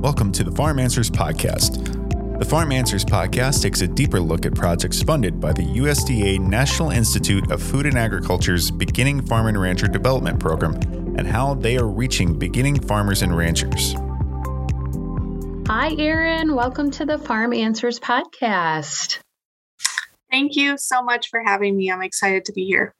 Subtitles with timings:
[0.00, 2.38] Welcome to the Farm Answers Podcast.
[2.38, 6.90] The Farm Answers Podcast takes a deeper look at projects funded by the USDA National
[6.92, 10.74] Institute of Food and Agriculture's Beginning Farm and Rancher Development Program
[11.18, 13.94] and how they are reaching beginning farmers and ranchers.
[15.66, 16.54] Hi, Erin.
[16.54, 19.18] Welcome to the Farm Answers Podcast.
[20.30, 21.90] Thank you so much for having me.
[21.90, 22.94] I'm excited to be here.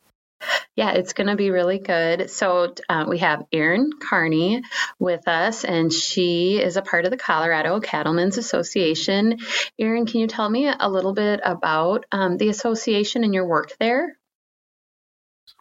[0.77, 2.31] Yeah, it's going to be really good.
[2.31, 4.63] So, uh, we have Erin Karney
[4.99, 9.39] with us, and she is a part of the Colorado Cattlemen's Association.
[9.79, 13.73] Erin, can you tell me a little bit about um, the association and your work
[13.81, 14.17] there?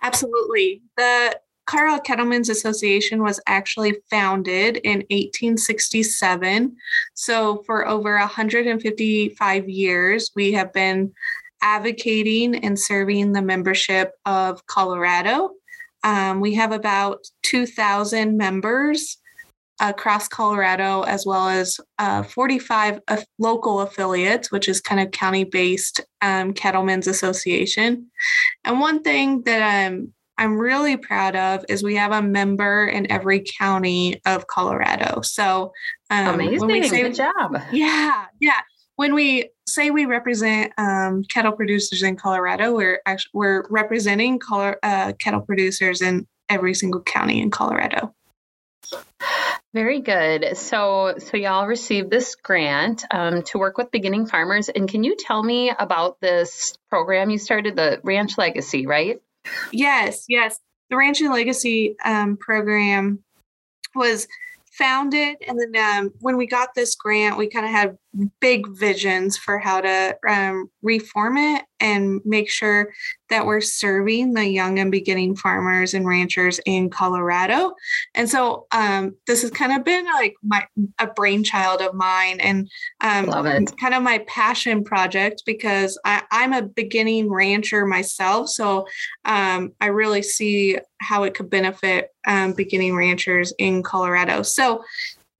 [0.03, 0.83] Absolutely.
[0.97, 6.75] The Colorado Cattlemen's Association was actually founded in 1867.
[7.13, 11.13] So, for over 155 years, we have been
[11.61, 15.51] advocating and serving the membership of Colorado.
[16.03, 19.17] Um, we have about 2,000 members
[19.79, 25.43] across Colorado, as well as uh, 45 uh, local affiliates, which is kind of county
[25.43, 28.07] based um, Cattlemen's Association.
[28.63, 33.11] And one thing that I'm I'm really proud of is we have a member in
[33.11, 35.21] every county of Colorado.
[35.21, 35.71] So
[36.11, 37.57] um, amazing, say, good job.
[37.71, 38.61] Yeah, yeah
[38.97, 44.77] when we say we represent um, cattle producers in Colorado, we're actually we're representing color,
[44.83, 48.13] uh, cattle producers in every single county in Colorado.
[49.73, 50.57] Very good.
[50.57, 55.15] So, so y'all received this grant um, to work with beginning farmers, and can you
[55.15, 59.21] tell me about this program you started, the Ranch Legacy, right?
[59.71, 60.59] Yes, yes.
[60.89, 63.23] The Ranch and Legacy um, program
[63.93, 64.27] was
[64.77, 67.97] founded and then um, when we got this grant we kind of had
[68.39, 72.93] big visions for how to um, reform it and make sure
[73.29, 77.73] that we're serving the young and beginning farmers and ranchers in Colorado.
[78.15, 80.65] And so um, this has kind of been like my
[80.97, 82.69] a brainchild of mine and
[83.01, 83.25] um,
[83.79, 88.49] kind of my passion project because I, am a beginning rancher myself.
[88.49, 88.87] So
[89.25, 94.41] um, I really see how it could benefit um, beginning ranchers in Colorado.
[94.41, 94.83] So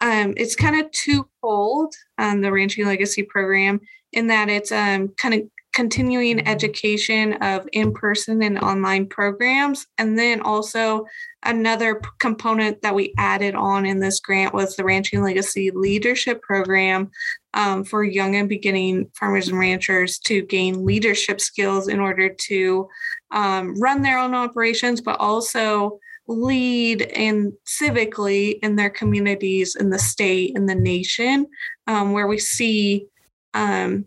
[0.02, 3.80] um, it's kind of twofold um, the ranching legacy program
[4.13, 5.41] in that it's um, kind of
[5.78, 9.85] continuing education of in-person and online programs.
[10.00, 11.06] And then also
[11.44, 17.12] another component that we added on in this grant was the ranching legacy leadership program
[17.53, 22.88] um, for young and beginning farmers and ranchers to gain leadership skills in order to
[23.29, 30.00] um, run their own operations but also lead and civically in their communities in the
[30.00, 31.45] state in the nation
[31.85, 33.06] um, where we see
[33.57, 34.06] um,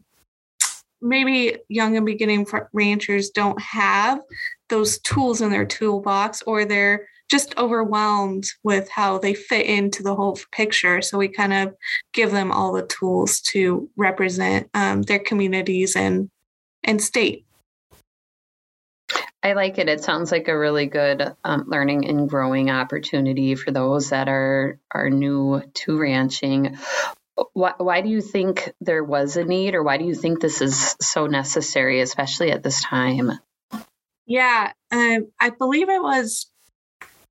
[1.02, 4.20] maybe young and beginning ranchers don't have
[4.68, 10.14] those tools in their toolbox or they're just overwhelmed with how they fit into the
[10.14, 11.00] whole picture.
[11.00, 11.74] So we kind of
[12.12, 16.30] give them all the tools to represent um, their communities and
[16.82, 17.44] and state.
[19.42, 19.88] I like it.
[19.88, 24.78] It sounds like a really good um, learning and growing opportunity for those that are
[24.92, 26.78] are new to ranching
[27.52, 30.60] why, why do you think there was a need or why do you think this
[30.60, 33.32] is so necessary especially at this time
[34.26, 36.50] yeah um, i believe it was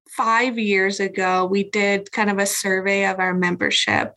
[0.10, 4.16] five years ago we did kind of a survey of our membership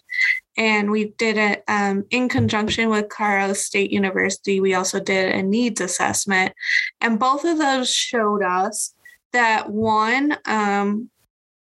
[0.57, 4.61] and we did it um, in conjunction with Colorado State University.
[4.61, 6.53] We also did a needs assessment,
[7.01, 8.95] and both of those showed us
[9.33, 11.11] that one, um,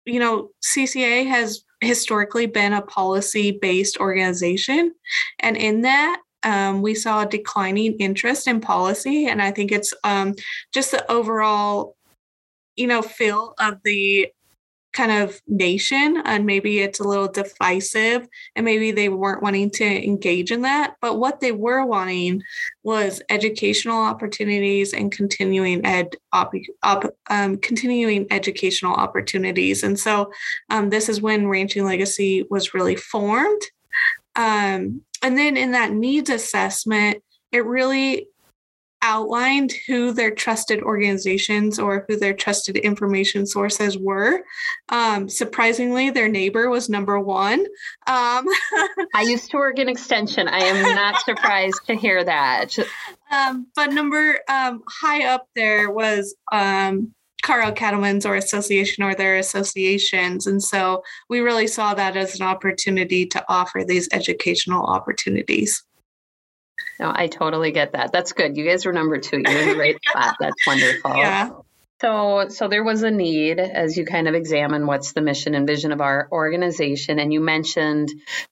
[0.05, 4.93] you know, CCA has historically been a policy based organization.
[5.39, 9.27] And in that, um, we saw a declining interest in policy.
[9.27, 10.35] And I think it's um,
[10.73, 11.95] just the overall,
[12.75, 14.27] you know, feel of the
[14.93, 19.83] kind of nation and maybe it's a little divisive and maybe they weren't wanting to
[19.83, 22.41] engage in that but what they were wanting
[22.83, 26.53] was educational opportunities and continuing ed op,
[26.83, 29.83] op, um, continuing educational opportunities.
[29.83, 30.31] And so
[30.69, 33.61] um, this is when ranching legacy was really formed.
[34.35, 37.23] Um, and then in that needs assessment
[37.53, 38.27] it really
[39.03, 44.41] outlined who their trusted organizations or who their trusted information sources were.
[44.89, 47.59] Um, surprisingly, their neighbor was number one.
[48.07, 48.47] Um,
[49.13, 50.47] I used to work in extension.
[50.47, 52.75] I am not surprised to hear that.
[53.29, 57.13] Um, but number um, high up there was um,
[57.43, 60.47] Colorado Cattlemen's or association or their associations.
[60.47, 65.83] And so we really saw that as an opportunity to offer these educational opportunities.
[66.99, 68.11] No, I totally get that.
[68.11, 68.55] That's good.
[68.55, 69.41] You guys were number two.
[69.45, 70.35] You're in the right spot.
[70.39, 71.15] That's wonderful.
[71.15, 71.49] Yeah.
[72.03, 75.65] So, so there was a need as you kind of examine what's the mission and
[75.65, 78.09] vision of our organization, and you mentioned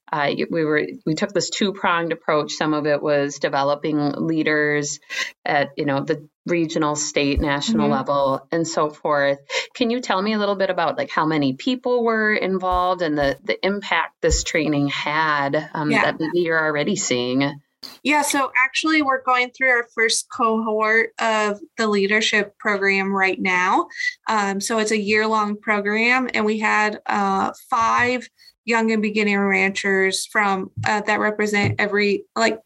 [0.10, 2.54] uh, we were we took this two pronged approach.
[2.54, 5.02] Some of it was developing leaders
[5.44, 7.94] at you know the regional, state, national mm-hmm.
[7.94, 9.40] level, and so forth.
[9.76, 13.18] Can you tell me a little bit about like how many people were involved and
[13.18, 16.04] the the impact this training had um, yeah.
[16.04, 17.60] that maybe you're already seeing?
[18.04, 23.88] Yeah, so actually, we're going through our first cohort of the leadership program right now.
[24.28, 28.28] Um, so it's a year long program, and we had uh, five
[28.66, 32.60] young and beginning ranchers from uh, that represent every like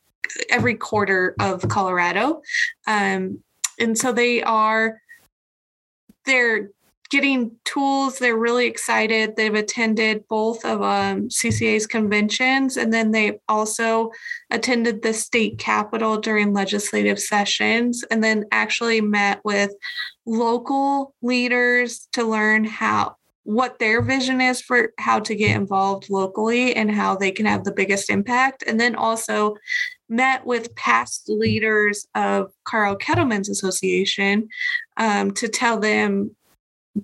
[0.49, 2.41] every quarter of Colorado.
[2.87, 3.41] Um,
[3.79, 4.99] and so they are
[6.25, 6.71] they're
[7.09, 8.19] getting tools.
[8.19, 9.35] They're really excited.
[9.35, 14.11] They've attended both of um, CCA's conventions, and then they also
[14.51, 19.71] attended the state capitol during legislative sessions, and then actually met with
[20.25, 26.75] local leaders to learn how what their vision is for how to get involved locally
[26.75, 29.55] and how they can have the biggest impact and then also
[30.09, 34.49] met with past leaders of Carl Cattlemen's Association
[34.97, 36.35] um, to tell them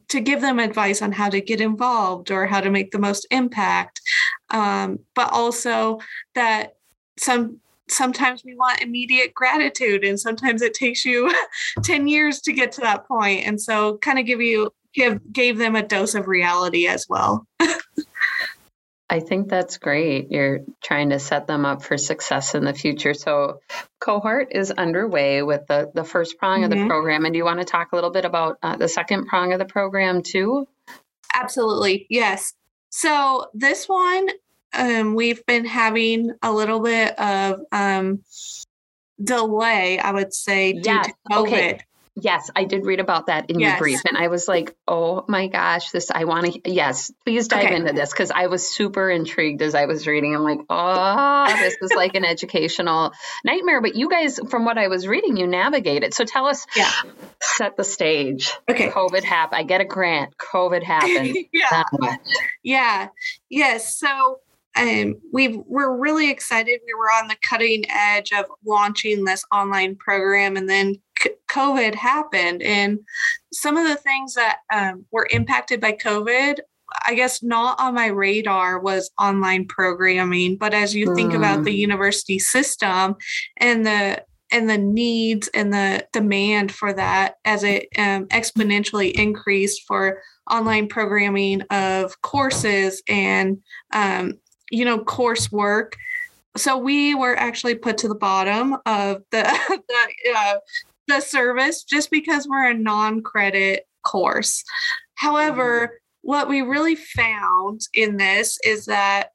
[0.10, 3.28] to give them advice on how to get involved or how to make the most
[3.32, 4.02] impact.
[4.50, 6.00] Um, but also
[6.36, 6.76] that
[7.18, 7.60] some
[7.90, 11.34] sometimes we want immediate gratitude and sometimes it takes you
[11.84, 13.46] 10 years to get to that point.
[13.46, 17.48] And so kind of give you give gave them a dose of reality as well
[19.12, 20.31] I think that's great.
[20.31, 23.13] You're trying to set them up for success in the future.
[23.13, 23.60] So,
[24.00, 26.63] cohort is underway with the, the first prong mm-hmm.
[26.63, 26.88] of the mm-hmm.
[26.88, 27.25] program.
[27.25, 29.60] And do you want to talk a little bit about uh, the second prong of
[29.60, 30.66] the program, too?
[31.34, 32.08] Absolutely.
[32.10, 32.54] Yes.
[32.90, 34.30] So, this one,
[34.74, 38.24] um, we've been having a little bit of um,
[39.22, 41.02] delay, I would say, due yeah.
[41.02, 41.48] to COVID.
[41.48, 41.80] Okay.
[42.16, 43.69] Yes, I did read about that in yes.
[43.69, 44.02] your brief.
[44.06, 47.75] And I was like, oh my gosh, this, I want to, yes, please dive okay.
[47.75, 50.36] into this because I was super intrigued as I was reading.
[50.36, 53.13] I'm like, oh, this is like an educational
[53.46, 53.81] nightmare.
[53.81, 56.13] But you guys, from what I was reading, you navigated.
[56.13, 56.92] So tell us, yeah.
[57.42, 58.52] set the stage.
[58.69, 58.90] Okay.
[58.90, 59.60] COVID happened.
[59.60, 60.36] I get a grant.
[60.38, 61.38] COVID happened.
[61.54, 61.84] yeah.
[62.62, 63.07] Yeah.
[63.50, 63.98] Yes.
[63.98, 64.40] So,
[64.75, 66.80] um, we we're really excited.
[66.86, 70.96] We were on the cutting edge of launching this online program, and then
[71.51, 73.00] COVID happened, and
[73.51, 76.59] some of the things that um, were impacted by COVID,
[77.07, 80.57] I guess not on my radar was online programming.
[80.57, 81.15] But as you mm.
[81.15, 81.77] think about the mm.
[81.77, 83.15] university system
[83.57, 89.83] and the and the needs and the demand for that as it um, exponentially increased
[89.88, 93.57] for online programming of courses and
[93.94, 94.33] um,
[94.69, 95.94] you know coursework
[96.57, 99.44] so we were actually put to the bottom of the
[99.88, 100.56] the, uh,
[101.07, 104.63] the service just because we're a non-credit course
[105.15, 105.94] however mm-hmm.
[106.21, 109.30] what we really found in this is that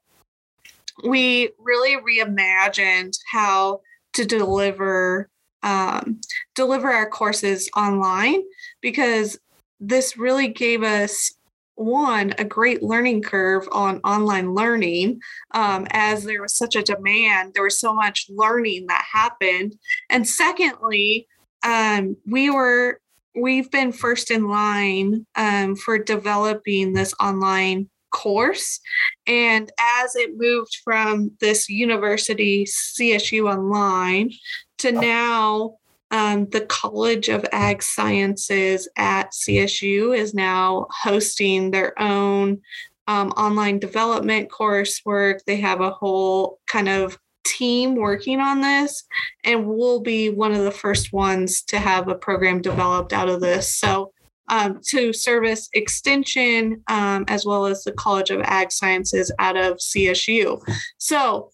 [1.03, 3.81] we really reimagined how
[4.13, 5.29] to deliver
[5.63, 6.21] um,
[6.55, 8.41] deliver our courses online
[8.81, 9.39] because
[9.79, 11.33] this really gave us
[11.75, 15.19] one a great learning curve on online learning
[15.53, 19.75] um, as there was such a demand there was so much learning that happened
[20.09, 21.27] and secondly
[21.67, 22.99] um, we were
[23.35, 28.79] we've been first in line um, for developing this online course
[29.27, 34.31] and as it moved from this university csu online
[34.77, 35.75] to now
[36.09, 42.61] um, the College of Ag Sciences at CSU is now hosting their own
[43.07, 45.39] um, online development coursework.
[45.45, 49.03] They have a whole kind of team working on this,
[49.43, 53.41] and we'll be one of the first ones to have a program developed out of
[53.41, 53.75] this.
[53.75, 54.11] So,
[54.49, 59.77] um, to service extension um, as well as the College of Ag Sciences out of
[59.77, 60.61] CSU.
[60.97, 61.49] So,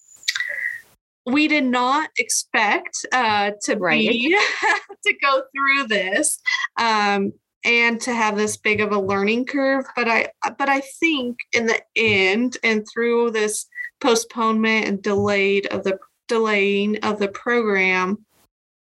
[1.25, 4.09] we did not expect uh, to right.
[4.09, 4.37] be
[5.05, 6.39] to go through this
[6.79, 7.31] um,
[7.63, 11.65] and to have this big of a learning curve but i but i think in
[11.65, 13.67] the end and through this
[14.03, 18.23] postponement and delayed of the delaying of the program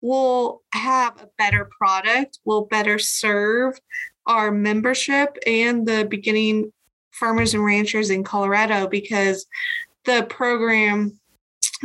[0.01, 3.79] we'll have a better product we'll better serve
[4.25, 6.71] our membership and the beginning
[7.11, 9.45] farmers and ranchers in colorado because
[10.05, 11.19] the program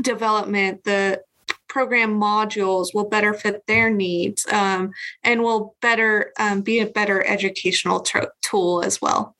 [0.01, 1.23] development, the
[1.69, 4.91] program modules will better fit their needs um,
[5.23, 9.36] and will better um, be a better educational t- tool as well.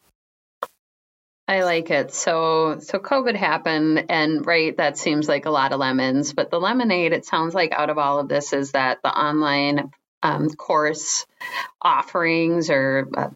[1.49, 2.13] I like it.
[2.13, 6.61] So so COVID happened and right that seems like a lot of lemons, but the
[6.61, 9.91] lemonade it sounds like out of all of this is that the online
[10.23, 11.25] um, course
[11.81, 13.31] offerings, or uh,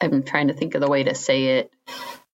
[0.00, 1.72] I'm trying to think of the way to say it.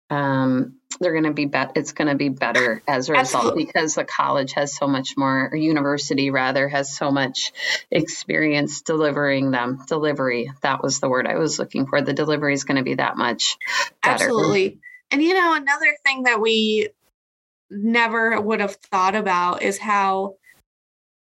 [0.08, 3.64] Um, they're going to be bet it's going to be better as a result Absolutely.
[3.64, 7.52] because the college has so much more or university rather has so much
[7.90, 12.64] experience delivering them delivery that was the word i was looking for the delivery is
[12.64, 13.56] going to be that much
[14.02, 14.24] better.
[14.24, 16.88] absolutely and you know another thing that we
[17.70, 20.36] never would have thought about is how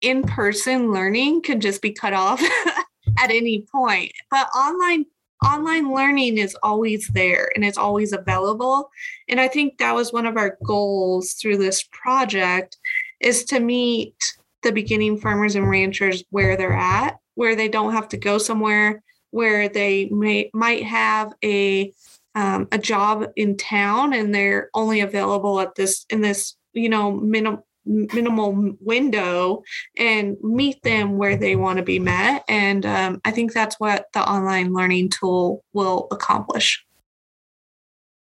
[0.01, 2.41] in-person learning can just be cut off
[3.19, 5.05] at any point but online
[5.43, 8.89] online learning is always there and it's always available.
[9.27, 12.77] And I think that was one of our goals through this project
[13.19, 14.15] is to meet
[14.63, 19.03] the beginning farmers and ranchers where they're at, where they don't have to go somewhere,
[19.31, 21.91] where they may might have a
[22.35, 27.11] um, a job in town and they're only available at this in this you know
[27.11, 29.63] minimum minimal window
[29.97, 32.43] and meet them where they want to be met.
[32.47, 36.85] And um, I think that's what the online learning tool will accomplish.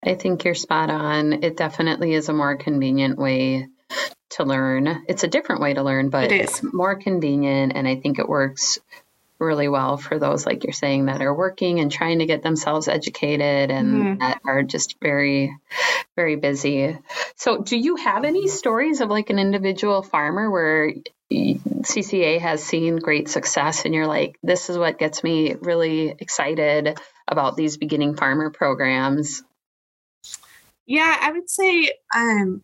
[0.03, 1.43] I think you're spot on.
[1.43, 3.67] It definitely is a more convenient way
[4.31, 5.03] to learn.
[5.07, 7.73] It's a different way to learn, but it's more convenient.
[7.75, 8.79] And I think it works
[9.41, 12.87] really well for those, like you're saying, that are working and trying to get themselves
[12.87, 14.19] educated and mm-hmm.
[14.19, 15.55] that are just very,
[16.15, 16.97] very busy.
[17.35, 20.93] So, do you have any stories of like an individual farmer where
[21.31, 26.99] CCA has seen great success and you're like, this is what gets me really excited
[27.27, 29.43] about these beginning farmer programs?
[30.85, 32.63] Yeah, I would say um,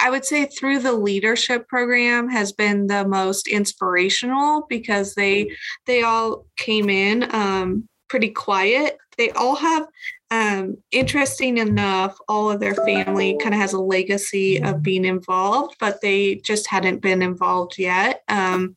[0.00, 6.02] I would say through the leadership program has been the most inspirational because they they
[6.02, 8.98] all came in um, pretty quiet.
[9.18, 9.86] They all have
[10.30, 15.76] um, interesting enough, all of their family kind of has a legacy of being involved,
[15.80, 18.22] but they just hadn't been involved yet.
[18.28, 18.76] Um,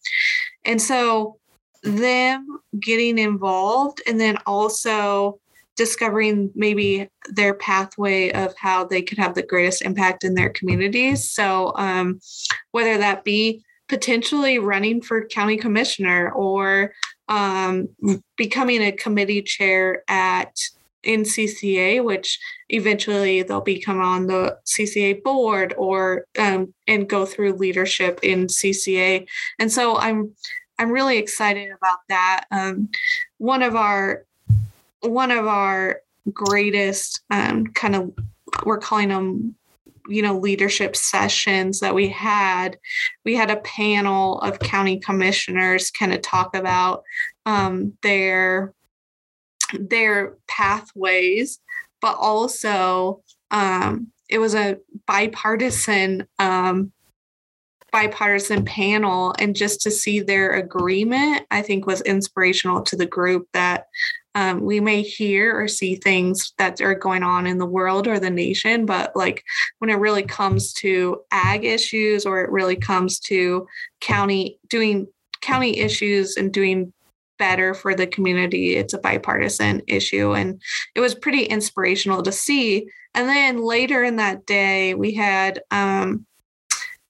[0.65, 1.38] and so
[1.84, 5.39] them getting involved and then also
[5.75, 11.32] discovering maybe their pathway of how they could have the greatest impact in their communities.
[11.32, 12.20] So, um,
[12.72, 16.94] whether that be potentially running for county commissioner or
[17.27, 17.89] um,
[18.38, 20.56] becoming a committee chair at
[21.06, 22.39] NCCA, which
[22.70, 29.27] eventually they'll become on the CCA board or um, and go through leadership in CCA.
[29.60, 30.34] And so I'm
[30.80, 32.46] I'm really excited about that.
[32.51, 32.89] Um,
[33.38, 34.25] one of our
[35.04, 38.14] one of our greatest um, kind of
[38.66, 39.56] we're calling them
[40.08, 42.78] you know leadership sessions that we had.
[43.26, 47.04] We had a panel of county commissioners kind of talk about
[47.46, 48.74] um, their
[49.74, 51.60] their pathways
[52.04, 56.92] but also um, it was a bipartisan um,
[57.94, 59.34] bipartisan panel.
[59.40, 63.88] And just to see their agreement i think was inspirational to the group that
[64.36, 68.20] um, we may hear or see things that are going on in the world or
[68.20, 69.44] the nation, but like
[69.80, 73.68] when it really comes to ag issues or it really comes to
[74.02, 75.08] county doing
[75.42, 76.92] county issues and doing
[77.38, 80.34] better for the community, it's a bipartisan issue.
[80.34, 80.62] And
[80.96, 82.88] it was pretty inspirational to see.
[83.13, 86.25] And then later in that day, we had, um,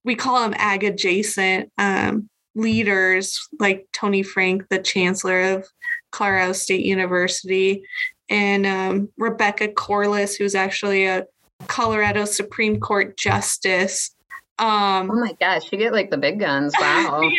[0.03, 5.67] we call them ag adjacent um, leaders like Tony Frank, the chancellor of
[6.13, 7.83] Colorado State University,
[8.29, 11.25] and um, Rebecca Kourlis, who's actually a
[11.67, 14.15] Colorado Supreme Court justice.
[14.59, 16.73] Um, oh my gosh, you get like the big guns!
[16.79, 17.21] Wow.
[17.21, 17.29] yeah,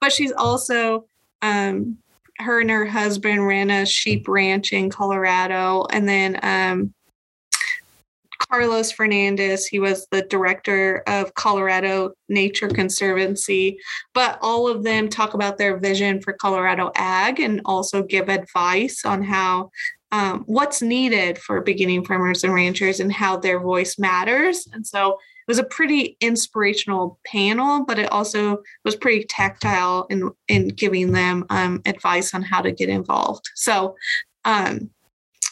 [0.00, 1.04] but she's also
[1.42, 1.98] um,
[2.38, 6.94] her and her husband ran a sheep ranch in Colorado, and then um,
[8.50, 9.66] Carlos Fernandez.
[9.66, 13.78] He was the director of Colorado Nature Conservancy.
[14.12, 19.04] But all of them talk about their vision for Colorado ag and also give advice
[19.04, 19.70] on how
[20.12, 24.66] um, what's needed for beginning farmers and ranchers and how their voice matters.
[24.72, 30.30] And so it was a pretty inspirational panel, but it also was pretty tactile in
[30.48, 33.48] in giving them um, advice on how to get involved.
[33.54, 33.94] So
[34.44, 34.90] um,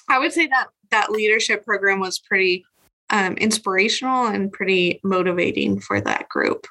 [0.08, 2.64] I would say that that leadership program was pretty
[3.10, 6.66] um, inspirational and pretty motivating for that group.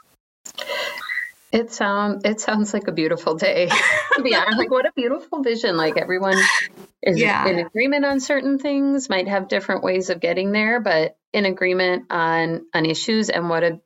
[1.51, 3.69] It sounds it sounds like a beautiful day.
[4.23, 5.77] yeah, I'm like, what a beautiful vision!
[5.77, 6.37] Like everyone
[7.01, 7.47] is yeah.
[7.47, 12.07] in agreement on certain things, might have different ways of getting there, but in agreement
[12.09, 13.29] on on issues.
[13.29, 13.79] And what a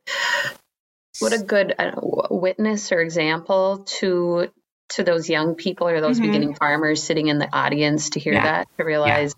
[1.19, 1.91] what a good uh,
[2.31, 4.47] witness or example to
[4.89, 6.27] to those young people or those mm-hmm.
[6.27, 8.43] beginning farmers sitting in the audience to hear yeah.
[8.43, 9.35] that to realize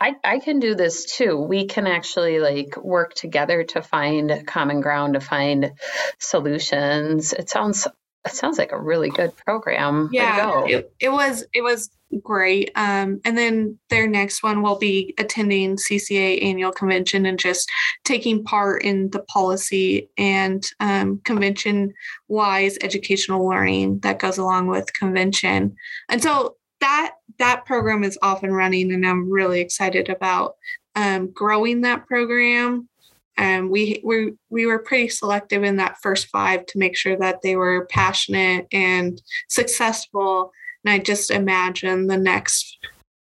[0.00, 1.36] I, I can do this too.
[1.36, 5.72] We can actually like work together to find common ground, to find
[6.18, 7.32] solutions.
[7.32, 7.86] It sounds
[8.26, 10.08] it sounds like a really good program.
[10.12, 11.90] Yeah, it, it was it was
[12.22, 12.70] great.
[12.74, 17.70] Um, and then their next one will be attending CCA annual convention and just
[18.04, 21.92] taking part in the policy and um, convention
[22.28, 25.76] wise educational learning that goes along with convention.
[26.08, 30.54] And so that that program is off and running, and I'm really excited about
[30.94, 32.88] um, growing that program.
[33.36, 37.42] And we we we were pretty selective in that first five to make sure that
[37.42, 40.52] they were passionate and successful
[40.84, 42.78] and I just imagine the next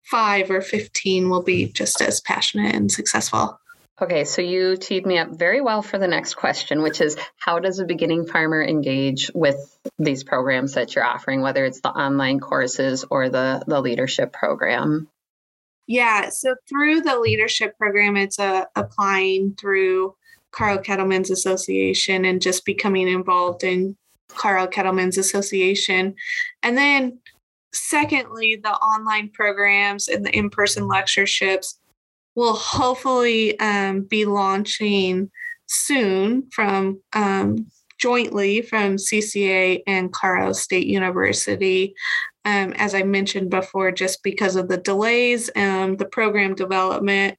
[0.04, 3.58] five or 15 will be just as passionate and successful.
[4.02, 7.60] Okay, so you teed me up very well for the next question, which is how
[7.60, 12.40] does a beginning farmer engage with these programs that you're offering, whether it's the online
[12.40, 15.08] courses or the, the leadership program?
[15.86, 20.16] Yeah, so through the leadership program, it's uh, applying through
[20.50, 23.96] Carl Cattlemen's Association and just becoming involved in
[24.28, 26.16] Carl Cattlemen's Association.
[26.64, 27.20] And then
[27.74, 31.80] Secondly, the online programs and the in person lectureships
[32.34, 35.30] will hopefully um, be launching
[35.66, 37.66] soon from um,
[37.98, 41.94] jointly from CCA and Colorado State University.
[42.44, 47.38] Um, as I mentioned before, just because of the delays, um, the program development,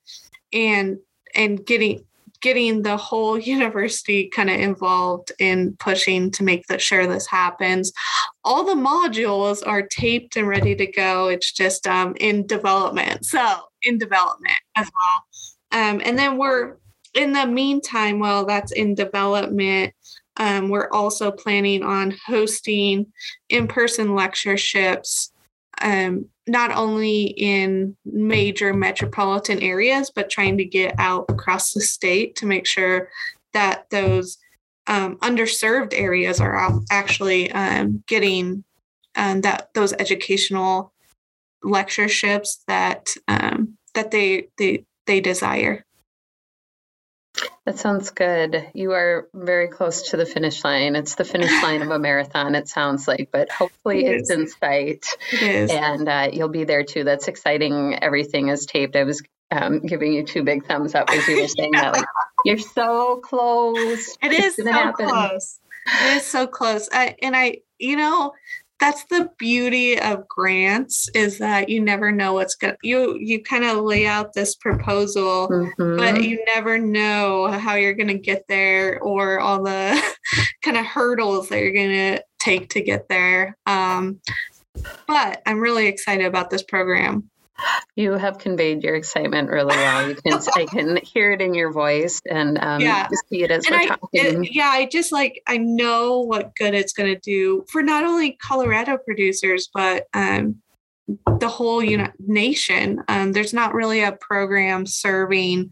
[0.51, 0.97] and
[1.35, 2.03] and getting
[2.41, 7.91] getting the whole university kind of involved in pushing to make that sure this happens.
[8.43, 11.27] All the modules are taped and ready to go.
[11.27, 13.25] It's just um, in development.
[13.25, 15.81] So in development as well.
[15.81, 16.77] Um, and then we're
[17.13, 19.93] in the meantime, while that's in development,
[20.37, 23.07] um, we're also planning on hosting
[23.49, 25.31] in-person lectureships
[25.81, 32.35] um, not only in major metropolitan areas, but trying to get out across the state
[32.35, 33.09] to make sure
[33.53, 34.37] that those
[34.87, 38.63] um, underserved areas are actually um, getting
[39.15, 40.93] um, that those educational
[41.63, 45.85] lectureships that um, that they they they desire.
[47.65, 48.69] That sounds good.
[48.73, 50.95] You are very close to the finish line.
[50.95, 54.47] It's the finish line of a marathon, it sounds like, but hopefully it it's in
[54.47, 55.05] sight.
[55.33, 55.71] It is.
[55.71, 57.03] And uh, you'll be there too.
[57.03, 57.97] That's exciting.
[58.01, 58.95] Everything is taped.
[58.95, 61.93] I was um, giving you two big thumbs up as you were saying that.
[61.93, 62.05] Like,
[62.45, 64.15] you're so close.
[64.21, 65.07] It is so happen.
[65.07, 65.59] close.
[65.87, 66.87] It is so close.
[66.91, 68.33] I, and I, you know,
[68.85, 73.41] that's the beauty of grants is that you never know what's going to you you
[73.41, 75.97] kind of lay out this proposal mm-hmm.
[75.97, 79.99] but you never know how you're going to get there or all the
[80.61, 84.19] kind of hurdles that you're going to take to get there um,
[85.07, 87.27] but i'm really excited about this program
[87.95, 90.09] you have conveyed your excitement really well.
[90.09, 93.07] You can I can hear it in your voice and um, yeah.
[93.29, 94.45] see it as and we're I, talking.
[94.45, 98.03] It, yeah, I just like I know what good it's going to do for not
[98.03, 100.61] only Colorado producers but um,
[101.39, 103.03] the whole you know nation.
[103.07, 105.71] Um, there's not really a program serving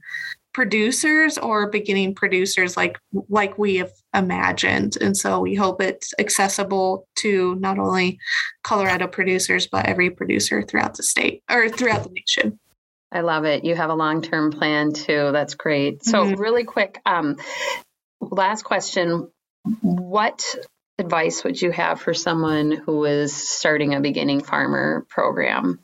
[0.53, 4.97] producers or beginning producers like like we have imagined.
[5.01, 8.19] And so we hope it's accessible to not only
[8.63, 12.59] colorado producers but every producer throughout the state or throughout the nation.
[13.11, 13.63] I love it.
[13.63, 15.31] You have a long-term plan too.
[15.31, 16.03] That's great.
[16.03, 16.41] So mm-hmm.
[16.41, 17.37] really quick um,
[18.19, 19.29] last question.
[19.81, 20.43] What
[20.97, 25.79] advice would you have for someone who is starting a beginning farmer program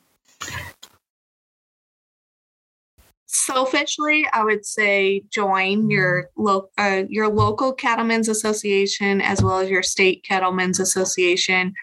[3.31, 9.69] selfishly, I would say join your lo- uh, your local cattlemen's association as well as
[9.69, 11.73] your state cattlemen's association.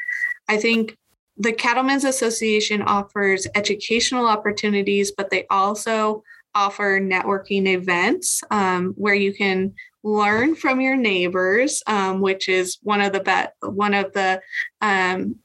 [0.49, 0.97] I think
[1.37, 9.33] the cattlemen's association offers educational opportunities, but they also offer networking events um, where you
[9.33, 14.41] can learn from your neighbors, um, which is one of the be- one of the
[14.81, 15.37] um,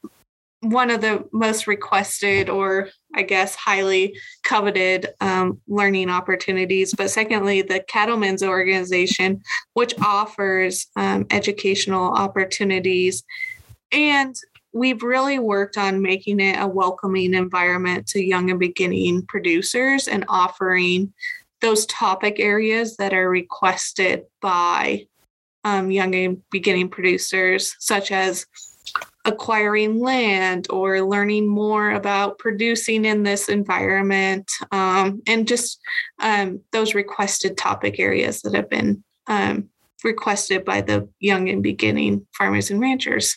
[0.62, 6.94] one of the most requested or I guess highly coveted um, learning opportunities.
[6.94, 9.42] But secondly, the Cattlemen's Organization,
[9.74, 13.24] which offers um, educational opportunities.
[13.90, 14.34] And
[14.72, 20.24] we've really worked on making it a welcoming environment to young and beginning producers and
[20.28, 21.12] offering
[21.60, 25.06] those topic areas that are requested by
[25.64, 28.46] um, young and beginning producers, such as
[29.24, 35.78] acquiring land or learning more about producing in this environment um, and just
[36.20, 39.68] um, those requested topic areas that have been um,
[40.04, 43.36] requested by the young and beginning farmers and ranchers.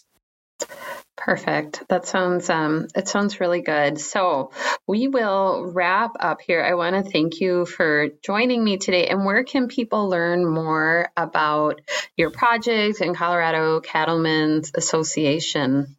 [1.17, 1.83] Perfect.
[1.87, 3.99] That sounds um it sounds really good.
[3.99, 4.51] So
[4.85, 6.63] we will wrap up here.
[6.63, 9.07] I want to thank you for joining me today.
[9.07, 11.81] And where can people learn more about
[12.17, 15.95] your project and Colorado Cattlemen's Association?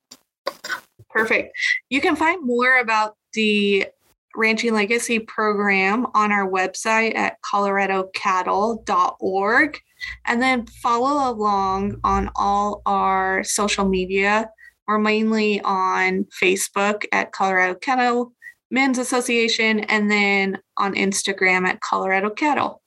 [1.10, 1.56] Perfect.
[1.88, 3.86] You can find more about the
[4.34, 9.80] Ranching Legacy program on our website at coloradocattle.org.
[10.26, 14.50] And then follow along on all our social media.
[14.86, 18.34] We're mainly on Facebook at Colorado Cattle
[18.70, 22.82] Men's Association and then on Instagram at Colorado Cattle.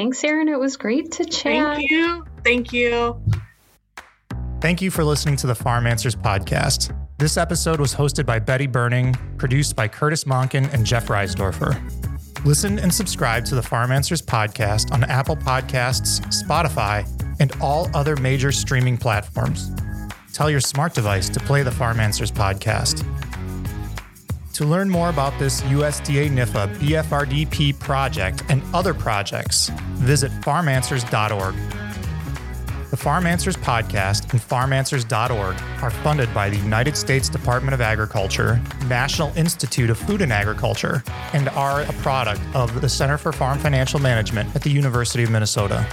[0.00, 0.48] Thanks, Erin.
[0.48, 1.76] It was great to chat.
[1.76, 2.24] Thank you.
[2.42, 3.22] Thank you.
[4.62, 6.96] Thank you for listening to the Farm Answers podcast.
[7.18, 11.76] This episode was hosted by Betty Burning, produced by Curtis Monken and Jeff Reisdorfer.
[12.46, 17.06] Listen and subscribe to the Farm Answers podcast on Apple Podcasts, Spotify,
[17.38, 19.70] and all other major streaming platforms.
[20.32, 23.04] Tell your smart device to play the Farm Answers podcast.
[24.60, 31.54] To learn more about this USDA NIFA BFRDP project and other projects, visit farmanswers.org.
[32.90, 38.60] The Farm Answers podcast and farmanswers.org are funded by the United States Department of Agriculture,
[38.84, 43.58] National Institute of Food and Agriculture, and are a product of the Center for Farm
[43.58, 45.86] Financial Management at the University of Minnesota.